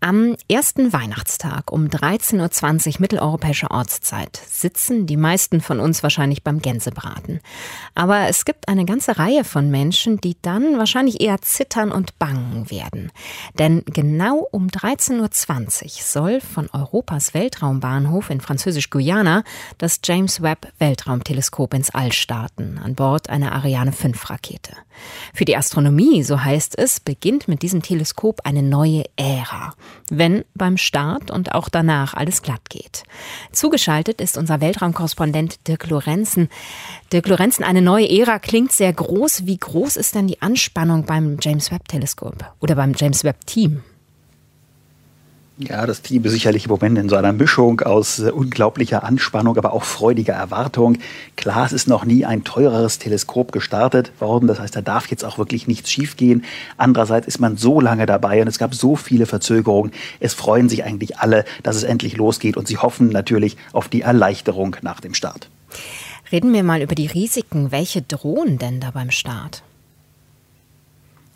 [0.00, 6.62] Am ersten Weihnachtstag um 13.20 Uhr mitteleuropäischer Ortszeit sitzen die meisten von uns wahrscheinlich beim
[6.62, 7.40] Gänsebraten.
[7.96, 12.70] Aber es gibt eine ganze Reihe von Menschen, die dann wahrscheinlich eher zittern und bangen
[12.70, 13.10] werden.
[13.58, 19.42] Denn genau um 13.20 Uhr soll von Europas Weltraumbahnhof in Französisch-Guyana
[19.78, 24.74] das James Webb Weltraumteleskop ins All starten, an Bord einer Ariane 5 Rakete.
[25.34, 29.74] Für die Astronomie, so heißt es, beginnt mit diesem Teleskop eine neue Ära
[30.10, 33.04] wenn beim Start und auch danach alles glatt geht.
[33.52, 36.48] Zugeschaltet ist unser Weltraumkorrespondent Dirk Lorenzen.
[37.12, 39.46] Dirk Lorenzen, eine neue Ära klingt sehr groß.
[39.46, 43.82] Wie groß ist denn die Anspannung beim James Webb Teleskop oder beim James Webb Team?
[45.60, 49.56] Ja, das Team ist sicherlich im Moment in so einer Mischung aus äh, unglaublicher Anspannung,
[49.56, 50.98] aber auch freudiger Erwartung.
[51.34, 54.46] Klar, es ist noch nie ein teureres Teleskop gestartet worden.
[54.46, 56.44] Das heißt, da darf jetzt auch wirklich nichts schiefgehen.
[56.76, 59.90] Andererseits ist man so lange dabei und es gab so viele Verzögerungen.
[60.20, 64.02] Es freuen sich eigentlich alle, dass es endlich losgeht und sie hoffen natürlich auf die
[64.02, 65.50] Erleichterung nach dem Start.
[66.30, 67.72] Reden wir mal über die Risiken.
[67.72, 69.64] Welche drohen denn da beim Start?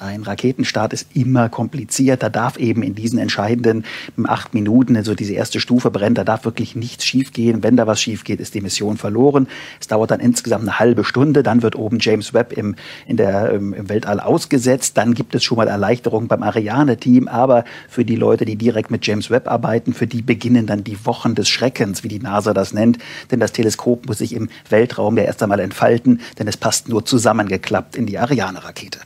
[0.00, 2.22] Ein Raketenstart ist immer kompliziert.
[2.22, 3.84] Da darf eben in diesen entscheidenden
[4.24, 7.62] acht Minuten, also diese erste Stufe brennt, da darf wirklich nichts schiefgehen.
[7.62, 9.46] Wenn da was schief geht, ist die Mission verloren.
[9.80, 11.44] Es dauert dann insgesamt eine halbe Stunde.
[11.44, 12.74] Dann wird oben James Webb im,
[13.06, 14.96] in der, im Weltall ausgesetzt.
[14.96, 17.28] Dann gibt es schon mal Erleichterungen beim Ariane-Team.
[17.28, 21.06] Aber für die Leute, die direkt mit James Webb arbeiten, für die beginnen dann die
[21.06, 22.98] Wochen des Schreckens, wie die NASA das nennt.
[23.30, 27.04] Denn das Teleskop muss sich im Weltraum ja erst einmal entfalten, denn es passt nur
[27.04, 28.98] zusammengeklappt in die Ariane-Rakete.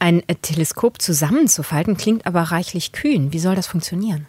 [0.00, 3.34] Ein Teleskop zusammenzufalten klingt aber reichlich kühn.
[3.34, 4.26] Wie soll das funktionieren?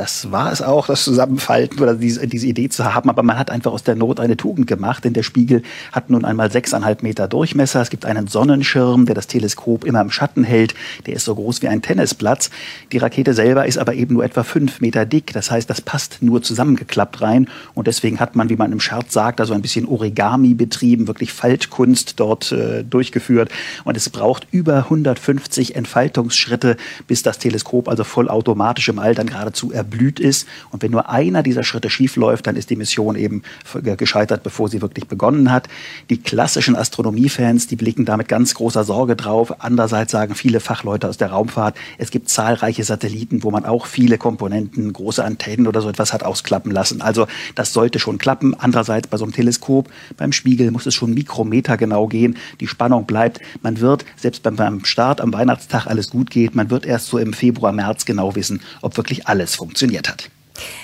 [0.00, 3.10] Das war es auch, das Zusammenfalten oder diese, diese Idee zu haben.
[3.10, 5.62] Aber man hat einfach aus der Not eine Tugend gemacht, denn der Spiegel
[5.92, 7.82] hat nun einmal sechseinhalb Meter Durchmesser.
[7.82, 10.74] Es gibt einen Sonnenschirm, der das Teleskop immer im Schatten hält.
[11.04, 12.48] Der ist so groß wie ein Tennisplatz.
[12.92, 15.34] Die Rakete selber ist aber eben nur etwa fünf Meter dick.
[15.34, 17.50] Das heißt, das passt nur zusammengeklappt rein.
[17.74, 21.30] Und deswegen hat man, wie man im Scherz sagt, also ein bisschen Origami betrieben, wirklich
[21.30, 23.50] Faltkunst dort äh, durchgeführt.
[23.84, 29.72] Und es braucht über 150 Entfaltungsschritte, bis das Teleskop also vollautomatisch im All dann geradezu
[29.72, 30.46] erblickt erblüht ist.
[30.70, 33.42] Und wenn nur einer dieser Schritte schief läuft, dann ist die Mission eben
[33.82, 35.68] gescheitert, bevor sie wirklich begonnen hat.
[36.10, 39.54] Die klassischen Astronomiefans, die blicken da mit ganz großer Sorge drauf.
[39.58, 44.16] Andererseits sagen viele Fachleute aus der Raumfahrt, es gibt zahlreiche Satelliten, wo man auch viele
[44.16, 47.02] Komponenten, große Antennen oder so etwas hat ausklappen lassen.
[47.02, 48.54] Also das sollte schon klappen.
[48.54, 52.36] Andererseits bei so einem Teleskop, beim Spiegel muss es schon Mikrometer genau gehen.
[52.60, 53.40] Die Spannung bleibt.
[53.62, 57.32] Man wird, selbst beim Start am Weihnachtstag alles gut geht, man wird erst so im
[57.32, 60.30] Februar, März genau wissen, ob wirklich alles funktioniert funktioniert hat.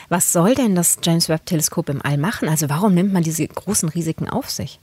[0.09, 2.49] Was soll denn das James Webb Teleskop im All machen?
[2.49, 4.79] Also warum nimmt man diese großen Risiken auf sich?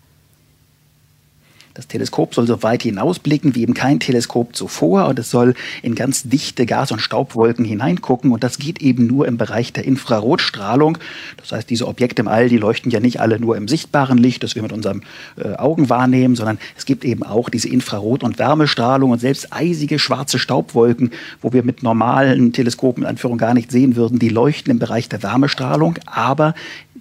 [1.76, 5.08] Das Teleskop soll so weit hinausblicken wie eben kein Teleskop zuvor.
[5.08, 8.32] Und es soll in ganz dichte Gas- und Staubwolken hineingucken.
[8.32, 11.00] Und das geht eben nur im Bereich der Infrarotstrahlung.
[11.38, 14.44] Das heißt, diese Objekte im All, die leuchten ja nicht alle nur im sichtbaren Licht,
[14.44, 15.02] das wir mit unseren
[15.36, 19.98] äh, Augen wahrnehmen, sondern es gibt eben auch diese Infrarot- und Wärmestrahlung und selbst eisige
[19.98, 21.10] schwarze Staubwolken,
[21.42, 25.10] wo wir mit normalen Teleskopen in Anführung gar nicht sehen würden, die leuchten im Bereich
[25.10, 26.54] der Wärmestrahlung, aber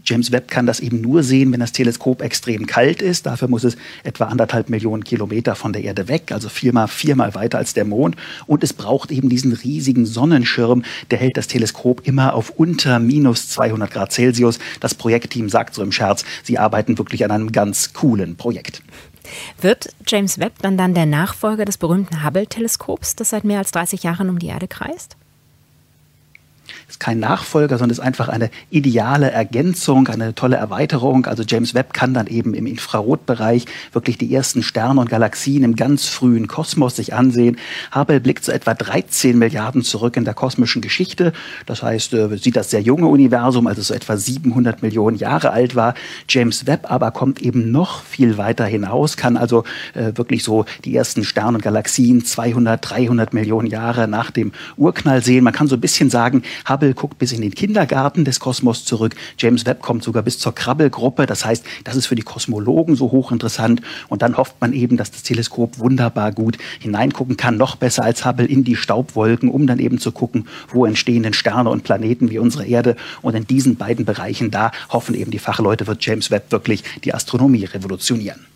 [0.05, 3.27] James Webb kann das eben nur sehen, wenn das Teleskop extrem kalt ist.
[3.27, 7.59] Dafür muss es etwa anderthalb Millionen Kilometer von der Erde weg, also viermal, viermal weiter
[7.59, 8.17] als der Mond.
[8.47, 13.49] Und es braucht eben diesen riesigen Sonnenschirm, der hält das Teleskop immer auf unter minus
[13.51, 14.59] 200 Grad Celsius.
[14.81, 18.83] Das Projektteam sagt so im Scherz, sie arbeiten wirklich an einem ganz coolen Projekt.
[19.61, 24.03] Wird James Webb dann dann der Nachfolger des berühmten Hubble-Teleskops, das seit mehr als 30
[24.03, 25.17] Jahren um die Erde kreist?
[26.93, 31.25] Ist kein Nachfolger, sondern ist einfach eine ideale Ergänzung, eine tolle Erweiterung.
[31.25, 35.75] Also James Webb kann dann eben im Infrarotbereich wirklich die ersten Sterne und Galaxien im
[35.75, 37.57] ganz frühen Kosmos sich ansehen.
[37.95, 41.33] Hubble blickt so etwa 13 Milliarden zurück in der kosmischen Geschichte.
[41.65, 45.75] Das heißt, äh, sieht das sehr junge Universum, also so etwa 700 Millionen Jahre alt
[45.75, 45.95] war.
[46.29, 49.65] James Webb aber kommt eben noch viel weiter hinaus, kann also
[49.95, 55.23] äh, wirklich so die ersten Sterne und Galaxien 200, 300 Millionen Jahre nach dem Urknall
[55.23, 55.43] sehen.
[55.43, 58.85] Man kann so ein bisschen sagen, Hubble Hubble guckt bis in den Kindergarten des Kosmos
[58.85, 59.15] zurück.
[59.39, 61.27] James Webb kommt sogar bis zur Krabbelgruppe.
[61.27, 63.83] Das heißt, das ist für die Kosmologen so hochinteressant.
[64.09, 68.25] Und dann hofft man eben, dass das Teleskop wunderbar gut hineingucken kann, noch besser als
[68.27, 72.31] Hubble in die Staubwolken, um dann eben zu gucken, wo entstehen denn Sterne und Planeten
[72.31, 72.97] wie unsere Erde.
[73.21, 77.15] Und in diesen beiden Bereichen, da hoffen eben die Fachleute, wird James Webb wirklich die
[77.15, 78.52] Astronomie revolutionieren.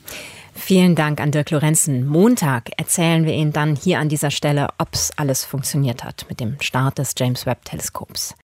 [0.66, 2.04] Vielen Dank an Dirk Lorenzen.
[2.08, 6.40] Montag erzählen wir Ihnen dann hier an dieser Stelle, ob es alles funktioniert hat mit
[6.40, 8.34] dem Start des James Webb Teleskops.